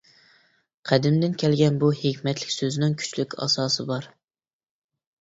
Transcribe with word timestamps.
قەدىمدىن 0.91 1.35
كەلگەن 1.43 1.77
بۇ 1.85 1.91
ھېكمەتلىك 2.01 2.57
سۆزنىڭ 2.57 2.99
كۈچلۈك 3.05 3.39
ئاساسى 3.39 3.91
بار. 3.95 4.13